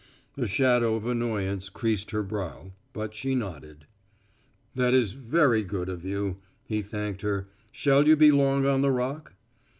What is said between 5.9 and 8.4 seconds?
you," he thanked her. "Shall you be